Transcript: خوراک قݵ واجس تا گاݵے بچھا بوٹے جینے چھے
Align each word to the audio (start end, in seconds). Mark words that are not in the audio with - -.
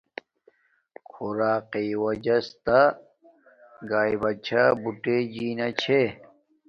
خوراک 1.09 1.63
قݵ 1.71 1.89
واجس 2.01 2.45
تا 2.65 2.79
گاݵے 3.89 4.15
بچھا 4.21 4.63
بوٹے 4.81 5.17
جینے 5.33 5.69
چھے 5.81 6.01